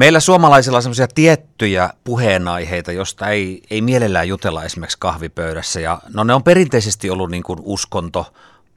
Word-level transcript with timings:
Meillä 0.00 0.20
suomalaisilla 0.20 0.76
on 0.76 0.82
semmoisia 0.82 1.08
tiettyjä 1.08 1.90
puheenaiheita, 2.04 2.92
josta 2.92 3.28
ei, 3.28 3.62
ei 3.70 3.82
mielellään 3.82 4.28
jutella 4.28 4.64
esimerkiksi 4.64 4.96
kahvipöydässä. 5.00 5.80
Ja, 5.80 6.00
no 6.14 6.24
ne 6.24 6.34
on 6.34 6.42
perinteisesti 6.42 7.10
ollut 7.10 7.30
niin 7.30 7.42
kuin 7.42 7.58
uskonto, 7.62 8.32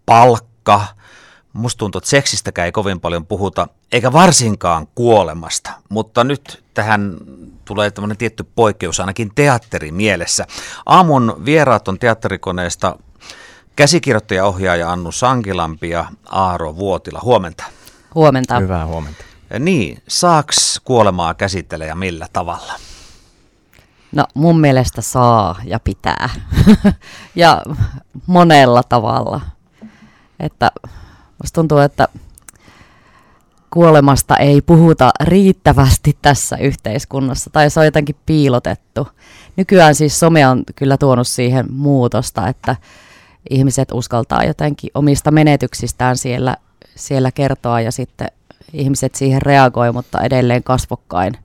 palkka, 0.05 0.85
musta 1.53 1.79
tuntuu, 1.79 1.97
että 1.99 2.09
seksistäkään 2.09 2.65
ei 2.65 2.71
kovin 2.71 2.99
paljon 2.99 3.25
puhuta, 3.25 3.67
eikä 3.91 4.13
varsinkaan 4.13 4.87
kuolemasta. 4.95 5.71
Mutta 5.89 6.23
nyt 6.23 6.63
tähän 6.73 7.17
tulee 7.65 7.91
tämmöinen 7.91 8.17
tietty 8.17 8.45
poikkeus 8.55 8.99
ainakin 8.99 9.31
teatterimielessä. 9.35 10.45
Aamun 10.85 11.41
vieraat 11.45 11.87
on 11.87 11.99
teatterikoneesta 11.99 12.99
käsikirjoittaja-ohjaaja 13.75 14.91
Annu 14.91 15.11
Sankilampi 15.11 15.89
ja 15.89 16.05
Aaro 16.25 16.75
Vuotila. 16.75 17.19
Huomenta. 17.23 17.63
Huomenta. 18.15 18.59
Hyvää 18.59 18.85
huomenta. 18.85 19.32
Niin, 19.59 20.01
saaks 20.07 20.81
kuolemaa 20.83 21.33
käsitellä 21.33 21.85
ja 21.85 21.95
millä 21.95 22.27
tavalla? 22.33 22.73
No 24.11 24.25
mun 24.33 24.59
mielestä 24.59 25.01
saa 25.01 25.55
ja 25.65 25.79
pitää. 25.79 26.29
ja 27.35 27.61
monella 28.27 28.83
tavalla. 28.83 29.41
Että 30.39 30.71
musta 31.43 31.55
tuntuu, 31.55 31.77
että 31.77 32.07
kuolemasta 33.73 34.37
ei 34.37 34.61
puhuta 34.61 35.11
riittävästi 35.23 36.17
tässä 36.21 36.57
yhteiskunnassa, 36.57 37.49
tai 37.49 37.69
se 37.69 37.79
on 37.79 37.85
jotenkin 37.85 38.15
piilotettu. 38.25 39.07
Nykyään 39.55 39.95
siis 39.95 40.19
some 40.19 40.47
on 40.47 40.63
kyllä 40.75 40.97
tuonut 40.97 41.27
siihen 41.27 41.65
muutosta, 41.71 42.47
että 42.47 42.75
ihmiset 43.49 43.91
uskaltaa 43.91 44.43
jotenkin 44.43 44.91
omista 44.93 45.31
menetyksistään 45.31 46.17
siellä, 46.17 46.57
siellä 46.95 47.31
kertoa, 47.31 47.81
ja 47.81 47.91
sitten 47.91 48.27
ihmiset 48.73 49.15
siihen 49.15 49.41
reagoi, 49.41 49.91
mutta 49.91 50.21
edelleen 50.21 50.63
kasvokkain 50.63 51.37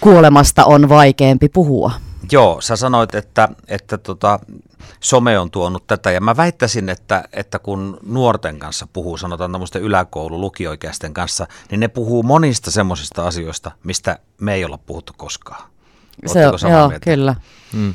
kuolemasta 0.00 0.64
on 0.64 0.88
vaikeampi 0.88 1.48
puhua. 1.48 1.92
Joo, 2.32 2.60
sä 2.60 2.76
sanoit, 2.76 3.14
että, 3.14 3.48
että 3.68 3.98
tota, 3.98 4.40
some 5.00 5.38
on 5.38 5.50
tuonut 5.50 5.86
tätä, 5.86 6.10
ja 6.10 6.20
mä 6.20 6.36
väittäisin, 6.36 6.88
että, 6.88 7.24
että 7.32 7.58
kun 7.58 7.98
nuorten 8.06 8.58
kanssa 8.58 8.86
puhuu, 8.92 9.16
sanotaan 9.16 9.52
tämmöisten 9.52 9.82
yläkoulu 9.82 10.40
lukioikäisten 10.40 11.14
kanssa, 11.14 11.46
niin 11.70 11.80
ne 11.80 11.88
puhuu 11.88 12.22
monista 12.22 12.70
semmoisista 12.70 13.26
asioista, 13.26 13.70
mistä 13.84 14.18
me 14.40 14.54
ei 14.54 14.64
olla 14.64 14.78
puhuttu 14.78 15.12
koskaan. 15.16 15.62
Se 16.26 16.40
joo, 16.40 16.88
mieltä? 16.88 17.04
kyllä. 17.04 17.34
Hmm. 17.72 17.94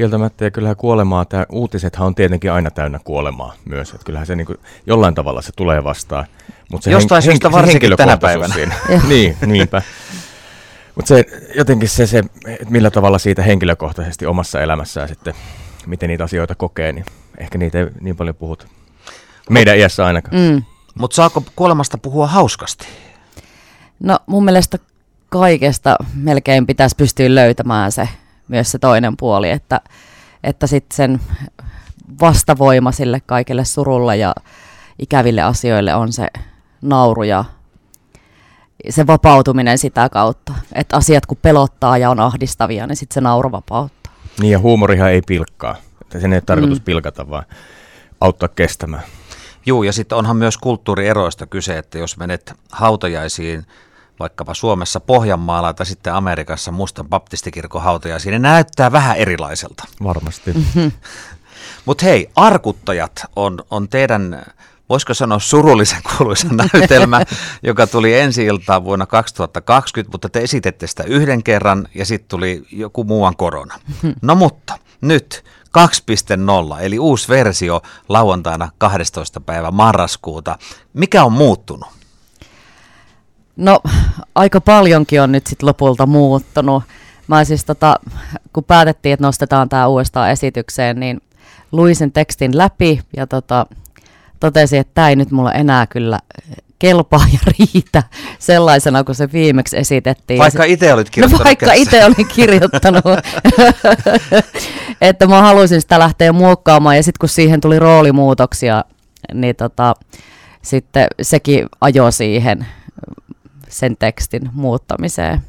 Kieltämättä, 0.00 0.44
ja 0.44 0.50
kyllähän 0.50 0.76
kuolemaa, 0.76 1.24
tämä 1.24 1.46
uutisethan 1.48 2.06
on 2.06 2.14
tietenkin 2.14 2.52
aina 2.52 2.70
täynnä 2.70 3.00
kuolemaa 3.04 3.54
myös, 3.64 3.90
että 3.90 4.04
kyllähän 4.04 4.26
se 4.26 4.36
niin 4.36 4.46
kuin, 4.46 4.58
jollain 4.86 5.14
tavalla 5.14 5.42
se 5.42 5.52
tulee 5.56 5.84
vastaan. 5.84 6.26
Mutta 6.72 6.84
se 6.84 6.90
Jostain 6.90 7.22
hen, 7.22 7.32
syystä 7.32 7.52
varsinkin 7.52 7.96
tänä 7.96 8.16
päivänä. 8.16 8.54
niin, 9.08 9.36
niinpä. 9.46 9.82
Mutta 10.94 11.08
se 11.08 11.24
jotenkin 11.54 11.88
se, 11.88 12.06
se, 12.06 12.18
että 12.46 12.70
millä 12.70 12.90
tavalla 12.90 13.18
siitä 13.18 13.42
henkilökohtaisesti 13.42 14.26
omassa 14.26 14.60
elämässään 14.60 15.08
sitten, 15.08 15.34
miten 15.86 16.08
niitä 16.08 16.24
asioita 16.24 16.54
kokee, 16.54 16.92
niin 16.92 17.04
ehkä 17.38 17.58
niitä 17.58 17.78
ei 17.78 17.86
niin 18.00 18.16
paljon 18.16 18.36
puhuta. 18.36 18.66
Meidän 19.50 19.78
iässä 19.78 20.06
ainakaan. 20.06 20.36
Mm. 20.36 20.62
Mutta 20.94 21.14
saako 21.14 21.42
kuolemasta 21.56 21.98
puhua 21.98 22.26
hauskasti? 22.26 22.86
No 23.98 24.18
mun 24.26 24.44
mielestä 24.44 24.78
kaikesta 25.28 25.96
melkein 26.14 26.66
pitäisi 26.66 26.96
pystyä 26.96 27.34
löytämään 27.34 27.92
se 27.92 28.08
myös 28.50 28.70
se 28.70 28.78
toinen 28.78 29.16
puoli, 29.16 29.50
että, 29.50 29.80
että 30.44 30.66
sitten 30.66 30.96
sen 30.96 31.20
vastavoima 32.20 32.92
sille 32.92 33.22
kaikille 33.26 33.64
surulle 33.64 34.16
ja 34.16 34.34
ikäville 34.98 35.42
asioille 35.42 35.94
on 35.94 36.12
se 36.12 36.28
nauru 36.82 37.22
ja 37.22 37.44
se 38.88 39.06
vapautuminen 39.06 39.78
sitä 39.78 40.08
kautta. 40.08 40.52
Että 40.72 40.96
asiat 40.96 41.26
kun 41.26 41.38
pelottaa 41.42 41.98
ja 41.98 42.10
on 42.10 42.20
ahdistavia, 42.20 42.86
niin 42.86 42.96
sitten 42.96 43.14
se 43.14 43.20
nauru 43.20 43.52
vapauttaa. 43.52 44.12
Niin 44.40 44.52
ja 44.52 44.58
huumorihan 44.58 45.10
ei 45.10 45.22
pilkkaa. 45.26 45.76
Että 46.02 46.20
sen 46.20 46.32
ei 46.32 46.36
ole 46.36 46.42
tarkoitus 46.46 46.78
mm. 46.78 46.84
pilkata, 46.84 47.30
vaan 47.30 47.44
auttaa 48.20 48.48
kestämään. 48.48 49.02
Joo, 49.66 49.82
ja 49.82 49.92
sitten 49.92 50.18
onhan 50.18 50.36
myös 50.36 50.58
kulttuurieroista 50.58 51.46
kyse, 51.46 51.78
että 51.78 51.98
jos 51.98 52.16
menet 52.16 52.54
hautajaisiin 52.72 53.66
vaikkapa 54.20 54.54
Suomessa 54.54 55.00
Pohjanmaalla 55.00 55.74
tai 55.74 55.86
sitten 55.86 56.14
Amerikassa 56.14 56.72
Mustan 56.72 57.08
baptistikirkon 57.08 57.82
hautajaisiin, 57.82 58.32
ne 58.32 58.38
näyttää 58.38 58.92
vähän 58.92 59.16
erilaiselta. 59.16 59.84
Varmasti. 60.04 60.52
Mm-hmm. 60.60 60.92
Mutta 61.84 62.04
hei, 62.06 62.30
Arkuttajat 62.36 63.24
on, 63.36 63.58
on 63.70 63.88
teidän 63.88 64.42
voisiko 64.88 65.14
sanoa 65.14 65.38
surullisen 65.38 66.00
kuuluisa 66.02 66.46
näytelmä, 66.50 67.20
joka 67.62 67.86
tuli 67.86 68.18
ensi 68.18 68.44
iltaan 68.44 68.84
vuonna 68.84 69.06
2020, 69.06 70.14
mutta 70.14 70.28
te 70.28 70.40
esitette 70.40 70.86
sitä 70.86 71.02
yhden 71.02 71.42
kerran 71.42 71.88
ja 71.94 72.06
sitten 72.06 72.28
tuli 72.28 72.62
joku 72.72 73.04
muuan 73.04 73.36
korona. 73.36 73.74
No 74.22 74.34
mutta 74.34 74.78
nyt 75.00 75.44
2.0, 75.78 76.80
eli 76.80 76.98
uusi 76.98 77.28
versio 77.28 77.82
lauantaina 78.08 78.68
12. 78.78 79.40
päivä 79.40 79.70
marraskuuta. 79.70 80.58
Mikä 80.92 81.24
on 81.24 81.32
muuttunut? 81.32 81.99
No 83.60 83.80
aika 84.34 84.60
paljonkin 84.60 85.22
on 85.22 85.32
nyt 85.32 85.46
sitten 85.46 85.66
lopulta 85.66 86.06
muuttunut. 86.06 86.82
Mä 87.28 87.44
siis 87.44 87.64
tota, 87.64 87.96
kun 88.52 88.64
päätettiin, 88.64 89.12
että 89.12 89.26
nostetaan 89.26 89.68
tämä 89.68 89.86
uudestaan 89.86 90.30
esitykseen, 90.30 91.00
niin 91.00 91.20
luin 91.72 91.96
sen 91.96 92.12
tekstin 92.12 92.58
läpi 92.58 93.00
ja 93.16 93.26
tota, 93.26 93.66
totesin, 94.40 94.80
että 94.80 94.94
tämä 94.94 95.08
ei 95.08 95.16
nyt 95.16 95.30
mulla 95.30 95.52
enää 95.52 95.86
kyllä 95.86 96.18
kelpaa 96.78 97.24
ja 97.32 97.38
riitä 97.58 98.02
sellaisena, 98.38 99.04
kun 99.04 99.14
se 99.14 99.32
viimeksi 99.32 99.76
esitettiin. 99.78 100.38
Vaikka 100.38 100.64
itse 100.64 100.94
olit 100.94 101.06
no 101.06 101.10
kirjoittanut. 101.12 101.40
No 101.40 101.44
vaikka 101.44 101.72
itse 101.72 102.04
olin 102.04 102.28
kirjoittanut. 102.34 103.04
että 105.00 105.26
mä 105.26 105.42
haluaisin 105.42 105.80
sitä 105.80 105.98
lähteä 105.98 106.32
muokkaamaan 106.32 106.96
ja 106.96 107.02
sitten 107.02 107.20
kun 107.20 107.28
siihen 107.28 107.60
tuli 107.60 107.78
roolimuutoksia, 107.78 108.84
niin 109.34 109.56
tota, 109.56 109.94
sitten 110.62 111.06
sekin 111.22 111.66
ajo 111.80 112.10
siihen 112.10 112.66
sen 113.70 113.96
tekstin 113.98 114.50
muuttamiseen. 114.52 115.40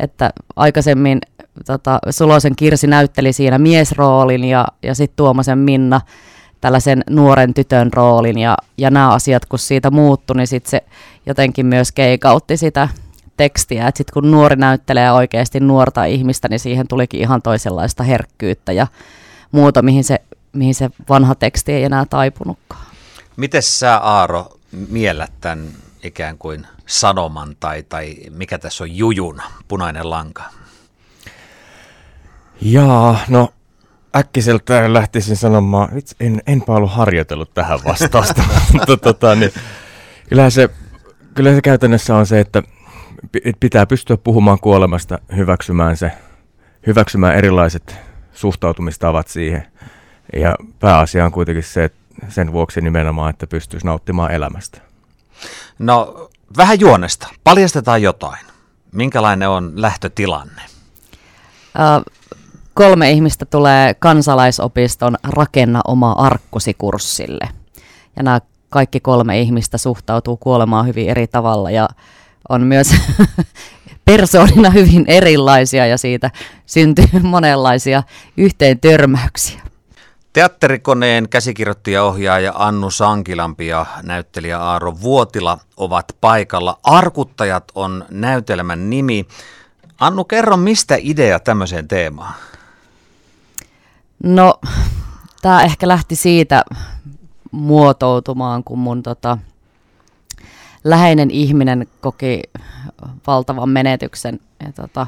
Että 0.00 0.30
aikaisemmin 0.56 1.18
tota, 1.66 1.98
Sulosen 2.10 2.56
Kirsi 2.56 2.86
näytteli 2.86 3.32
siinä 3.32 3.58
miesroolin 3.58 4.44
ja, 4.44 4.66
ja 4.82 4.94
sitten 4.94 5.16
Tuomasen 5.16 5.58
Minna 5.58 6.00
tällaisen 6.60 7.02
nuoren 7.10 7.54
tytön 7.54 7.92
roolin 7.92 8.38
ja, 8.38 8.56
ja 8.78 8.90
nämä 8.90 9.12
asiat, 9.12 9.46
kun 9.46 9.58
siitä 9.58 9.90
muuttui, 9.90 10.36
niin 10.36 10.46
sitten 10.46 10.70
se 10.70 10.82
jotenkin 11.26 11.66
myös 11.66 11.92
keikautti 11.92 12.56
sitä 12.56 12.88
tekstiä, 13.36 13.88
että 13.88 13.98
sitten 13.98 14.12
kun 14.12 14.30
nuori 14.30 14.56
näyttelee 14.56 15.12
oikeasti 15.12 15.60
nuorta 15.60 16.04
ihmistä, 16.04 16.48
niin 16.48 16.60
siihen 16.60 16.88
tulikin 16.88 17.20
ihan 17.20 17.42
toisenlaista 17.42 18.02
herkkyyttä 18.02 18.72
ja 18.72 18.86
muuta, 19.52 19.82
mihin 19.82 20.04
se, 20.04 20.20
mihin 20.52 20.74
se 20.74 20.90
vanha 21.08 21.34
teksti 21.34 21.72
ei 21.72 21.84
enää 21.84 22.04
taipunutkaan. 22.10 22.86
Miten 23.36 23.62
sä 23.62 23.96
Aaro 23.96 24.48
miellät 24.88 25.32
tämän 25.40 25.68
ikään 26.02 26.38
kuin 26.38 26.66
sanoman 26.86 27.56
tai, 27.60 27.82
tai 27.82 28.16
mikä 28.30 28.58
tässä 28.58 28.84
on 28.84 28.96
jujuna, 28.96 29.42
punainen 29.68 30.10
lanka? 30.10 30.42
Jaa, 32.60 33.18
no 33.28 33.48
äkkiseltä 34.16 34.92
lähtisin 34.92 35.36
sanomaan, 35.36 35.98
itse 35.98 36.16
en, 36.20 36.42
enpä 36.46 36.72
ollut 36.72 36.92
harjoitellut 36.92 37.54
tähän 37.54 37.78
vastausta, 37.84 38.42
mutta 38.72 38.96
tota, 38.96 39.34
niin, 39.34 39.52
kyllähän 40.28 40.50
se, 40.50 40.70
kyllä 41.34 41.54
se 41.54 41.60
käytännössä 41.62 42.16
on 42.16 42.26
se, 42.26 42.40
että 42.40 42.62
pitää 43.60 43.86
pystyä 43.86 44.16
puhumaan 44.16 44.58
kuolemasta, 44.60 45.18
hyväksymään 45.36 45.96
se, 45.96 46.12
hyväksymään 46.86 47.36
erilaiset 47.36 47.96
suhtautumistavat 48.32 49.28
siihen. 49.28 49.66
Ja 50.36 50.56
pääasia 50.80 51.24
on 51.24 51.32
kuitenkin 51.32 51.64
se, 51.64 51.84
että 51.84 51.98
sen 52.28 52.52
vuoksi 52.52 52.80
nimenomaan, 52.80 53.30
että 53.30 53.46
pystyisi 53.46 53.86
nauttimaan 53.86 54.32
elämästä. 54.32 54.89
No, 55.78 56.28
vähän 56.56 56.80
juonesta. 56.80 57.28
Paljastetaan 57.44 58.02
jotain. 58.02 58.46
Minkälainen 58.92 59.48
on 59.48 59.72
lähtötilanne? 59.74 60.62
Uh, 61.78 62.04
kolme 62.74 63.10
ihmistä 63.10 63.46
tulee 63.46 63.94
kansalaisopiston 63.94 65.16
Rakenna 65.22 65.80
oma 65.88 66.12
arkkusi 66.12 66.74
kurssille. 66.74 67.48
Ja 68.16 68.22
nämä 68.22 68.40
kaikki 68.70 69.00
kolme 69.00 69.40
ihmistä 69.40 69.78
suhtautuu 69.78 70.36
kuolemaan 70.36 70.86
hyvin 70.86 71.08
eri 71.08 71.26
tavalla 71.26 71.70
ja 71.70 71.88
on 72.48 72.66
myös 72.66 72.94
persoonina 74.04 74.70
hyvin 74.70 75.04
erilaisia 75.06 75.86
ja 75.86 75.98
siitä 75.98 76.30
syntyy 76.66 77.20
monenlaisia 77.22 78.02
yhteen 78.36 78.80
Teatterikoneen 80.32 81.28
käsikirjoittaja-ohjaaja 81.28 82.52
Annu 82.56 82.90
Sankilampi 82.90 83.66
ja 83.66 83.86
näyttelijä 84.02 84.58
Aaro 84.58 85.00
Vuotila 85.00 85.58
ovat 85.76 86.16
paikalla. 86.20 86.78
Arkuttajat 86.82 87.64
on 87.74 88.04
näytelmän 88.10 88.90
nimi. 88.90 89.26
Annu, 90.00 90.24
kerro, 90.24 90.56
mistä 90.56 90.96
idea 91.00 91.40
tämmöiseen 91.40 91.88
teemaan? 91.88 92.34
No, 94.22 94.54
tämä 95.42 95.62
ehkä 95.62 95.88
lähti 95.88 96.16
siitä 96.16 96.64
muotoutumaan, 97.50 98.64
kun 98.64 98.78
mun 98.78 99.02
tota, 99.02 99.38
läheinen 100.84 101.30
ihminen 101.30 101.86
koki 102.00 102.42
valtavan 103.26 103.68
menetyksen. 103.68 104.40
Ja 104.64 104.72
tota, 104.72 105.06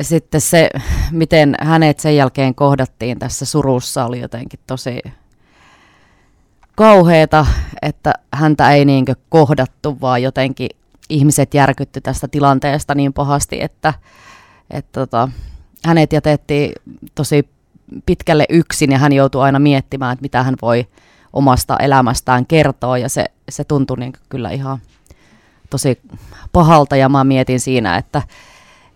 sitten 0.00 0.40
se, 0.40 0.70
miten 1.10 1.54
hänet 1.60 2.00
sen 2.00 2.16
jälkeen 2.16 2.54
kohdattiin 2.54 3.18
tässä 3.18 3.44
surussa, 3.44 4.04
oli 4.04 4.20
jotenkin 4.20 4.60
tosi 4.66 5.02
kauheeta, 6.74 7.46
että 7.82 8.12
häntä 8.32 8.70
ei 8.70 8.84
niinkö 8.84 9.14
kohdattu, 9.28 10.00
vaan 10.00 10.22
jotenkin 10.22 10.68
ihmiset 11.08 11.54
järkytty 11.54 12.00
tästä 12.00 12.28
tilanteesta 12.28 12.94
niin 12.94 13.12
pahasti, 13.12 13.62
että, 13.62 13.94
että 14.70 15.00
tota, 15.00 15.28
hänet 15.84 16.12
jätettiin 16.12 16.72
tosi 17.14 17.48
pitkälle 18.06 18.44
yksin 18.48 18.92
ja 18.92 18.98
hän 18.98 19.12
joutui 19.12 19.42
aina 19.42 19.58
miettimään, 19.58 20.12
että 20.12 20.22
mitä 20.22 20.42
hän 20.42 20.54
voi 20.62 20.86
omasta 21.32 21.76
elämästään 21.76 22.46
kertoa 22.46 22.98
ja 22.98 23.08
se, 23.08 23.24
se 23.48 23.64
tuntui 23.64 23.98
niin 23.98 24.12
kyllä 24.28 24.50
ihan 24.50 24.78
tosi 25.70 26.00
pahalta 26.52 26.96
ja 26.96 27.08
mä 27.08 27.24
mietin 27.24 27.60
siinä, 27.60 27.96
että, 27.96 28.22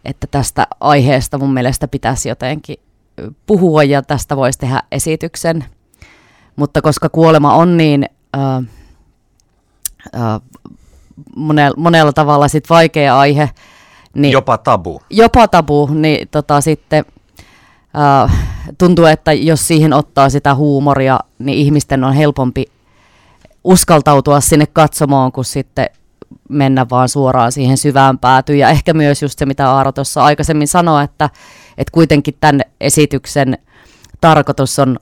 että 0.04 0.26
tästä 0.26 0.66
aiheesta 0.80 1.38
mun 1.38 1.54
mielestä 1.54 1.88
pitäisi 1.88 2.28
jotenkin 2.28 2.76
puhua 3.46 3.84
ja 3.84 4.02
tästä 4.02 4.36
voisi 4.36 4.58
tehdä 4.58 4.82
esityksen. 4.92 5.64
Mutta 6.56 6.82
koska 6.82 7.08
kuolema 7.08 7.54
on 7.54 7.76
niin 7.76 8.06
äh, 8.36 8.64
äh, 10.14 10.40
monella, 11.36 11.74
monella 11.76 12.12
tavalla 12.12 12.48
sit 12.48 12.70
vaikea 12.70 13.18
aihe, 13.18 13.50
niin, 14.14 14.32
jopa 14.32 14.58
tabu. 14.58 15.02
Jopa 15.10 15.48
tabu, 15.48 15.88
niin 15.92 16.28
tota, 16.28 16.60
sitten 16.60 17.04
äh, 17.98 18.46
tuntuu, 18.78 19.04
että 19.04 19.32
jos 19.32 19.68
siihen 19.68 19.92
ottaa 19.92 20.30
sitä 20.30 20.54
huumoria, 20.54 21.20
niin 21.38 21.58
ihmisten 21.58 22.04
on 22.04 22.12
helpompi 22.12 22.64
uskaltautua 23.64 24.40
sinne 24.40 24.66
katsomaan, 24.66 25.32
kun 25.32 25.44
sitten 25.44 25.86
mennä 26.50 26.86
vaan 26.90 27.08
suoraan 27.08 27.52
siihen 27.52 27.76
syvään 27.76 28.18
päätyyn. 28.18 28.58
Ja 28.58 28.68
ehkä 28.68 28.94
myös 28.94 29.22
just 29.22 29.38
se, 29.38 29.46
mitä 29.46 29.70
Aaro 29.70 29.92
tuossa 29.92 30.24
aikaisemmin 30.24 30.68
sanoi, 30.68 31.04
että, 31.04 31.30
että 31.78 31.92
kuitenkin 31.92 32.36
tämän 32.40 32.60
esityksen 32.80 33.58
tarkoitus 34.20 34.78
on 34.78 34.98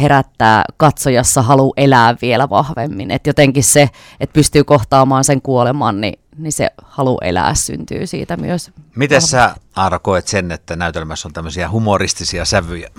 herättää 0.00 0.64
katsojassa 0.76 1.42
halu 1.42 1.72
elää 1.76 2.16
vielä 2.22 2.50
vahvemmin. 2.50 3.10
Että 3.10 3.28
jotenkin 3.28 3.64
se, 3.64 3.90
että 4.20 4.34
pystyy 4.34 4.64
kohtaamaan 4.64 5.24
sen 5.24 5.42
kuoleman, 5.42 6.00
niin, 6.00 6.18
niin 6.38 6.52
se 6.52 6.70
halu 6.82 7.18
elää 7.22 7.54
syntyy 7.54 8.06
siitä 8.06 8.36
myös. 8.36 8.70
Miten 8.96 9.22
sä, 9.22 9.54
Aaro, 9.76 10.00
koet 10.00 10.28
sen, 10.28 10.52
että 10.52 10.76
näytelmässä 10.76 11.28
on 11.28 11.32
tämmöisiä 11.32 11.70
humoristisia 11.70 12.44
sävyjä? 12.44 12.90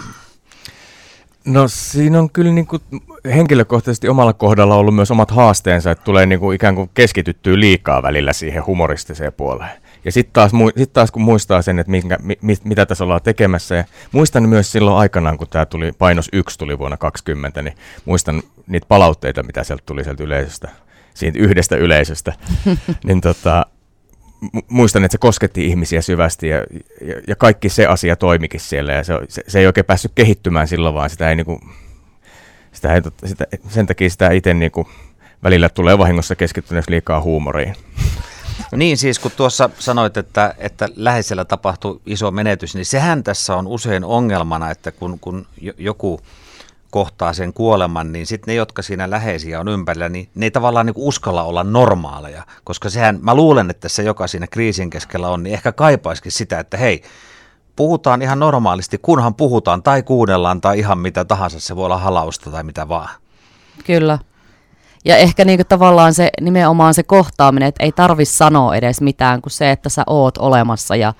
No 1.45 1.68
siinä 1.68 2.19
on 2.19 2.30
kyllä 2.30 2.51
niin 2.51 2.68
kuin 2.68 2.81
henkilökohtaisesti 3.25 4.09
omalla 4.09 4.33
kohdalla 4.33 4.75
ollut 4.75 4.95
myös 4.95 5.12
omat 5.12 5.31
haasteensa, 5.31 5.92
että 5.92 6.03
tulee 6.03 6.25
niin 6.25 6.39
kuin 6.39 6.56
ikään 6.56 6.75
kuin 6.75 6.89
keskityttyä 6.94 7.59
liikaa 7.59 8.03
välillä 8.03 8.33
siihen 8.33 8.65
humoristiseen 8.65 9.33
puoleen. 9.33 9.81
Ja 10.06 10.12
sitten 10.12 10.33
taas, 10.33 10.51
sit 10.77 10.94
taas 10.94 11.12
kun 11.12 11.21
muistaa 11.21 11.62
sen, 11.62 11.80
että 11.80 11.92
minkä, 11.92 12.18
mi, 12.42 12.56
mitä 12.63 12.86
tässä 12.86 13.03
ollaan 13.03 13.21
tekemässä, 13.21 13.75
ja 13.75 13.83
muistan 14.12 14.50
myös 14.50 14.71
silloin 14.71 14.97
aikanaan, 14.97 15.38
kun 15.38 15.47
tämä 15.47 15.65
tuli, 15.65 15.92
Painos 15.92 16.30
1 16.33 16.59
tuli 16.59 16.80
vuonna 16.80 16.97
2020, 16.97 17.62
niin 17.62 17.77
muistan 18.06 18.44
niitä 18.68 18.88
palautteita, 18.88 19.44
mitä 19.44 19.63
sieltä 19.63 19.83
tuli 19.86 20.03
sieltä 20.03 20.24
yleisöstä, 20.24 20.69
siitä 21.13 21.39
yhdestä 21.39 21.75
yleisöstä, 21.75 22.33
niin 23.07 23.21
tota, 23.21 23.65
muistan, 24.68 25.03
että 25.03 25.13
se 25.13 25.18
kosketti 25.18 25.68
ihmisiä 25.68 26.01
syvästi 26.01 26.47
ja, 26.47 26.57
ja, 27.01 27.21
ja 27.27 27.36
kaikki 27.36 27.69
se 27.69 27.86
asia 27.86 28.15
toimikin 28.15 28.59
siellä 28.59 28.94
ja 28.94 29.03
se, 29.03 29.13
se, 29.30 29.44
se 29.47 29.59
ei 29.59 29.68
oikein 29.68 29.86
päässyt 29.86 30.12
kehittymään 30.15 30.68
silloin, 30.68 30.95
vaan 30.95 31.09
sitä 31.09 31.30
ei 31.30 31.36
niinku, 31.36 31.62
sitä 32.71 32.94
ei, 32.94 33.01
sitä, 33.25 33.45
sen 33.69 33.86
takia 33.86 34.09
sitä 34.09 34.31
itse 34.31 34.53
niinku, 34.53 34.89
välillä 35.44 35.69
tulee 35.69 35.97
vahingossa 35.97 36.36
keskittyneeksi 36.36 36.92
liikaa 36.92 37.21
huumoriin. 37.21 37.75
Niin 38.75 38.97
siis 38.97 39.19
kun 39.19 39.31
tuossa 39.38 39.69
sanoit, 39.80 40.18
että, 40.18 40.56
että 40.57 40.89
läheisellä 40.95 41.45
tapahtui 41.45 42.01
iso 42.06 42.31
menetys, 42.31 42.75
niin 42.75 42.86
sehän 42.86 43.24
tässä 43.24 43.56
on 43.56 43.68
usein 43.68 44.03
ongelmana, 44.03 44.71
että 44.71 44.92
kun, 44.92 45.19
kun 45.19 45.47
joku 45.77 46.19
kohtaa 46.95 47.33
sen 47.33 47.53
kuoleman, 47.53 48.12
niin 48.12 48.25
sitten 48.25 48.51
ne, 48.51 48.56
jotka 48.56 48.81
siinä 48.81 49.09
läheisiä 49.09 49.59
on 49.59 49.68
ympärillä, 49.68 50.09
niin 50.09 50.30
ne 50.36 50.45
ei 50.45 50.51
tavallaan 50.51 50.86
niin 50.86 50.94
uskalla 50.97 51.44
olla 51.44 51.63
normaaleja, 51.63 52.44
koska 52.63 52.89
sehän, 52.89 53.19
mä 53.21 53.36
luulen, 53.36 53.69
että 53.69 53.89
se, 53.89 54.03
joka 54.03 54.27
siinä 54.27 54.47
kriisin 54.47 54.89
keskellä 54.89 55.30
on, 55.30 55.44
niin 55.44 55.53
ehkä 55.53 55.71
kaipaisikin 55.71 56.31
sitä, 56.31 56.59
että 56.59 56.77
hei, 56.77 57.03
puhutaan 57.75 58.21
ihan 58.21 58.39
normaalisti, 58.39 58.97
kunhan 59.01 59.36
puhutaan 59.36 59.83
tai 59.83 60.03
kuunnellaan 60.03 60.62
tai 60.62 60.80
ihan 60.80 60.97
mitä 60.97 61.25
tahansa, 61.25 61.59
se 61.59 61.75
voi 61.75 61.86
olla 61.86 61.97
halausta 61.97 62.51
tai 62.51 62.63
mitä 62.63 62.89
vaan. 62.89 63.09
Kyllä. 63.86 64.19
Ja 65.06 65.18
ehkä 65.18 65.45
niinku 65.45 65.63
tavallaan 65.69 66.13
se 66.13 66.30
nimenomaan 66.42 66.94
se 66.94 67.03
kohtaaminen, 67.03 67.69
että 67.69 67.83
ei 67.83 67.92
tarvi 67.92 68.25
sanoa 68.25 68.75
edes 68.75 69.01
mitään 69.01 69.42
kuin 69.42 69.51
se, 69.51 69.71
että 69.71 69.89
sä 69.89 70.03
oot 70.07 70.38
olemassa 70.38 70.95
ja 70.95 71.13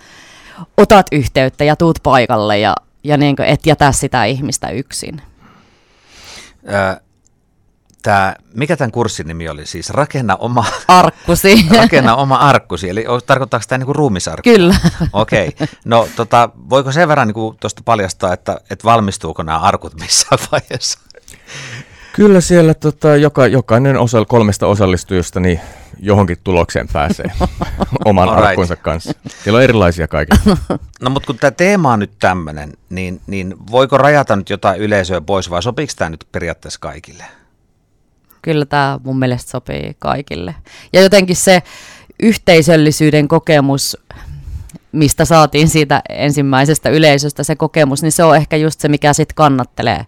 otat 0.77 1.07
yhteyttä 1.12 1.63
ja 1.63 1.75
tuut 1.75 2.00
paikalle 2.04 2.60
ja, 2.60 2.75
ja 3.04 3.18
niinku 3.18 3.44
et 3.45 3.66
jätä 3.66 3.92
sitä 3.92 4.25
ihmistä 4.25 4.69
yksin. 4.69 5.22
Tää, 8.06 8.35
mikä 8.53 8.77
tämän 8.77 8.91
kurssin 8.91 9.27
nimi 9.27 9.50
oli 9.50 9.65
siis? 9.65 9.89
Rakenna 9.89 10.35
oma... 10.35 10.65
Arkkusi. 10.88 11.65
rakenna 11.81 12.15
oma 12.15 12.35
arkkusi, 12.35 12.89
eli 12.89 13.06
tarkoittaako 13.25 13.65
tämä 13.69 13.77
niinku 13.77 13.94
ruumisarkku? 13.94 14.50
Kyllä. 14.50 14.75
Okei. 15.13 15.47
Okay. 15.47 15.67
No 15.85 16.07
tota, 16.15 16.50
voiko 16.69 16.91
sen 16.91 17.07
verran 17.07 17.27
niinku 17.27 17.56
tuosta 17.59 17.81
paljastaa, 17.85 18.33
että, 18.33 18.59
että 18.69 18.83
valmistuuko 18.83 19.44
nämä 19.44 19.59
arkut 19.59 20.00
missään 20.00 20.39
vaiheessa? 20.51 21.00
Kyllä 22.15 22.41
siellä 22.41 22.73
tota, 22.73 23.15
joka, 23.15 23.47
jokainen 23.47 23.97
osa, 23.97 24.25
kolmesta 24.25 24.67
osallistujasta 24.67 25.39
niin 25.39 25.59
johonkin 26.00 26.38
tulokseen 26.44 26.88
pääsee 26.94 27.31
oman 28.06 28.27
right. 28.27 28.44
arkkunsa 28.44 28.75
kanssa. 28.75 29.13
Siellä 29.44 29.57
on 29.57 29.63
erilaisia 29.63 30.07
kaikille. 30.07 30.57
No 31.01 31.09
mutta 31.09 31.27
kun 31.27 31.38
tämä 31.38 31.51
teema 31.51 31.94
on 31.94 32.00
nyt 32.00 32.12
tämmöinen, 32.19 32.73
niin, 32.89 33.21
niin 33.27 33.56
voiko 33.71 33.97
rajata 33.97 34.35
nyt 34.35 34.50
jotain 34.50 34.81
yleisöä 34.81 35.21
pois 35.21 35.50
vai 35.50 35.63
sopiiko 35.63 35.94
tämä 35.95 36.09
nyt 36.09 36.27
periaatteessa 36.31 36.79
kaikille? 36.79 37.23
Kyllä 38.41 38.65
tämä 38.65 39.00
mun 39.03 39.19
mielestä 39.19 39.51
sopii 39.51 39.95
kaikille. 40.00 40.56
Ja 40.94 41.01
jotenkin 41.01 41.35
se 41.35 41.63
yhteisöllisyyden 42.19 43.27
kokemus, 43.27 43.97
mistä 44.91 45.25
saatiin 45.25 45.67
siitä 45.67 46.01
ensimmäisestä 46.09 46.89
yleisöstä 46.89 47.44
se 47.44 47.56
kokemus, 47.56 48.01
niin 48.01 48.12
se 48.12 48.23
on 48.23 48.35
ehkä 48.35 48.57
just 48.57 48.79
se, 48.79 48.88
mikä 48.88 49.13
sitten 49.13 49.35
kannattelee. 49.35 50.06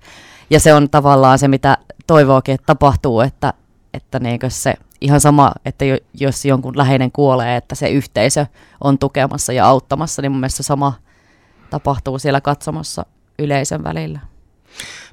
Ja 0.49 0.59
se 0.59 0.73
on 0.73 0.89
tavallaan 0.89 1.39
se, 1.39 1.47
mitä 1.47 1.77
toivookin, 2.07 2.55
että 2.55 2.65
tapahtuu, 2.65 3.21
että, 3.21 3.53
että 3.93 4.19
niinkö 4.19 4.49
se 4.49 4.73
ihan 5.01 5.21
sama, 5.21 5.51
että 5.65 5.85
jos 6.13 6.45
jonkun 6.45 6.77
läheinen 6.77 7.11
kuolee, 7.11 7.55
että 7.55 7.75
se 7.75 7.89
yhteisö 7.89 8.45
on 8.81 8.97
tukemassa 8.97 9.53
ja 9.53 9.67
auttamassa, 9.67 10.21
niin 10.21 10.31
mun 10.31 10.39
mielestä 10.39 10.63
sama 10.63 10.93
tapahtuu 11.69 12.19
siellä 12.19 12.41
katsomassa 12.41 13.05
yleisön 13.39 13.83
välillä. 13.83 14.19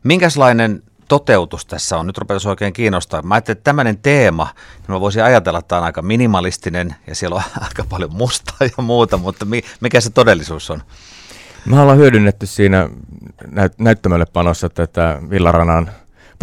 Minkälainen 0.03 0.83
toteutus 1.09 1.67
tässä 1.67 1.99
on? 1.99 2.07
Nyt 2.07 2.19
rupesi 2.19 2.49
oikein 2.49 2.73
kiinnostaa. 2.73 3.23
Mä 3.23 3.35
ajattelin, 3.35 3.57
että 3.57 3.65
tämmöinen 3.65 3.99
teema, 3.99 4.49
niin 4.55 4.85
mä 4.89 5.01
voisin 5.01 5.25
ajatella, 5.25 5.59
että 5.59 5.69
tämä 5.69 5.79
on 5.79 5.85
aika 5.85 6.03
minimalistinen 6.03 6.95
ja 7.07 7.15
siellä 7.15 7.37
on 7.37 7.43
aika 7.69 7.85
paljon 7.89 8.15
mustaa 8.15 8.57
ja 8.77 8.83
muuta, 8.83 9.17
mutta 9.17 9.47
mikä 9.81 10.01
se 10.01 10.11
todellisuus 10.11 10.71
on? 10.71 10.83
Me 11.67 11.81
ollaan 11.81 11.99
hyödynnetty 11.99 12.47
siinä 12.47 12.89
näyttämölle 13.79 14.27
panossa 14.27 14.69
tätä 14.69 15.19
Villaranan 15.31 15.91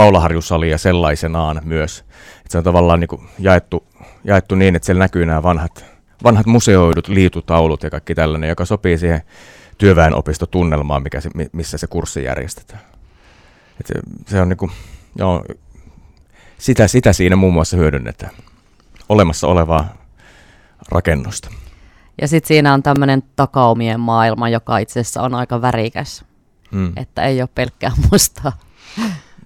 Paulaharjusalia 0.01 0.77
sellaisenaan 0.77 1.61
myös. 1.63 2.05
Et 2.45 2.51
se 2.51 2.57
on 2.57 2.63
tavallaan 2.63 2.99
niin 2.99 3.07
kuin 3.07 3.21
jaettu, 3.39 3.87
jaettu 4.23 4.55
niin, 4.55 4.75
että 4.75 4.85
siellä 4.85 5.03
näkyy 5.03 5.25
nämä 5.25 5.43
vanhat, 5.43 5.85
vanhat 6.23 6.45
museoidut 6.45 7.07
liitutaulut 7.07 7.83
ja 7.83 7.89
kaikki 7.89 8.15
tällainen, 8.15 8.49
joka 8.49 8.65
sopii 8.65 8.97
siihen 8.97 9.21
työväenopistotunnelmaan, 9.77 11.03
mikä 11.03 11.21
se, 11.21 11.29
missä 11.51 11.77
se 11.77 11.87
kurssi 11.87 12.23
järjestetään. 12.23 12.81
Et 13.79 13.87
se, 13.87 13.93
se 14.27 14.41
on 14.41 14.49
niin 14.49 14.57
kuin, 14.57 14.71
joo, 15.15 15.43
sitä, 16.57 16.87
sitä 16.87 17.13
siinä 17.13 17.35
muun 17.35 17.53
muassa 17.53 17.77
hyödynnetään. 17.77 18.31
Olemassa 19.09 19.47
olevaa 19.47 19.93
rakennusta. 20.91 21.49
Ja 22.21 22.27
sitten 22.27 22.47
siinä 22.47 22.73
on 22.73 22.83
tämmöinen 22.83 23.23
takaumien 23.35 23.99
maailma, 23.99 24.49
joka 24.49 24.77
itse 24.77 24.99
asiassa 24.99 25.21
on 25.21 25.35
aika 25.35 25.61
värikäs. 25.61 26.25
Hmm. 26.71 26.93
Että 26.95 27.23
ei 27.23 27.41
ole 27.41 27.49
pelkkää 27.55 27.91
mustaa. 28.11 28.51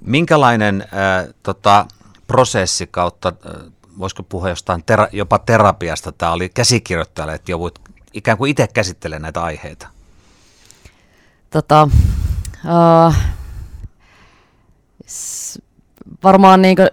Minkälainen 0.05 0.81
äh, 0.81 1.33
tota, 1.43 1.85
prosessi 2.27 2.87
kautta, 2.87 3.33
äh, 3.45 3.71
voisiko 3.99 4.23
puhua 4.23 4.49
jostain 4.49 4.83
tera, 4.85 5.07
jopa 5.11 5.39
terapiasta, 5.39 6.11
tämä 6.11 6.31
oli 6.31 6.49
käsikirjoittajalle, 6.49 7.33
että 7.33 7.51
joudut 7.51 7.79
ikään 8.13 8.37
kuin 8.37 8.51
itse 8.51 8.67
käsittelemään 8.67 9.21
näitä 9.21 9.43
aiheita? 9.43 9.87
Tota, 11.49 11.83
uh, 12.63 13.15
s- 15.07 15.59
varmaan 16.23 16.61
niin 16.61 16.75
kuin, 16.75 16.89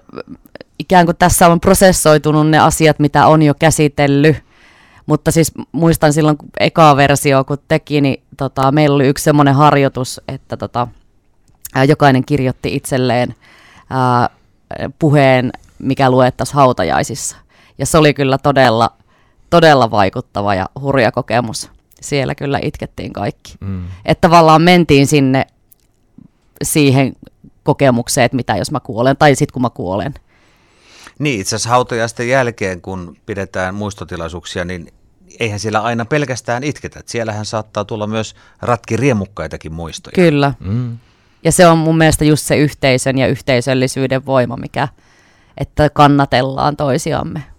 ikään 0.78 1.06
kuin 1.06 1.16
tässä 1.16 1.48
on 1.48 1.60
prosessoitunut 1.60 2.50
ne 2.50 2.58
asiat, 2.58 2.98
mitä 2.98 3.26
on 3.26 3.42
jo 3.42 3.54
käsitellyt, 3.54 4.36
mutta 5.06 5.30
siis 5.30 5.52
muistan 5.72 6.12
silloin, 6.12 6.36
kun 6.36 6.48
eka 6.60 6.96
versio 6.96 7.44
kun 7.44 7.58
teki, 7.68 8.00
niin 8.00 8.22
tota, 8.36 8.72
meillä 8.72 8.94
oli 8.94 9.06
yksi 9.08 9.24
semmoinen 9.24 9.54
harjoitus, 9.54 10.20
että 10.28 10.56
tota, 10.56 10.88
jokainen 11.88 12.24
kirjoitti 12.24 12.74
itselleen 12.74 13.34
ää, 13.90 14.28
puheen, 14.98 15.52
mikä 15.78 16.10
luettaisiin 16.10 16.54
hautajaisissa. 16.56 17.36
Ja 17.78 17.86
se 17.86 17.98
oli 17.98 18.14
kyllä 18.14 18.38
todella, 18.38 18.90
todella 19.50 19.90
vaikuttava 19.90 20.54
ja 20.54 20.68
hurja 20.80 21.12
kokemus. 21.12 21.70
Siellä 22.00 22.34
kyllä 22.34 22.58
itkettiin 22.62 23.12
kaikki. 23.12 23.54
Mm. 23.60 23.84
Että 24.04 24.28
tavallaan 24.28 24.62
mentiin 24.62 25.06
sinne 25.06 25.46
siihen 26.62 27.12
kokemukseen, 27.62 28.24
että 28.24 28.36
mitä 28.36 28.56
jos 28.56 28.70
mä 28.70 28.80
kuolen, 28.80 29.16
tai 29.16 29.34
sitten 29.34 29.52
kun 29.52 29.62
mä 29.62 29.70
kuolen. 29.70 30.14
Niin, 31.18 31.40
itse 31.40 31.56
asiassa 31.56 31.70
hautajaisten 31.70 32.28
jälkeen, 32.28 32.80
kun 32.80 33.16
pidetään 33.26 33.74
muistotilaisuuksia, 33.74 34.64
niin 34.64 34.92
eihän 35.40 35.60
siellä 35.60 35.80
aina 35.80 36.04
pelkästään 36.04 36.64
itketä. 36.64 37.00
Siellähän 37.06 37.46
saattaa 37.46 37.84
tulla 37.84 38.06
myös 38.06 38.34
ratki 38.62 38.96
riemukkaitakin 38.96 39.72
muistoja. 39.72 40.14
Kyllä. 40.14 40.54
Mm. 40.60 40.98
Ja 41.44 41.52
se 41.52 41.66
on 41.66 41.78
mun 41.78 41.98
mielestä 41.98 42.24
just 42.24 42.46
se 42.46 42.56
yhteisön 42.56 43.18
ja 43.18 43.26
yhteisöllisyyden 43.26 44.26
voima, 44.26 44.56
mikä, 44.56 44.88
että 45.58 45.90
kannatellaan 45.90 46.76
toisiamme. 46.76 47.51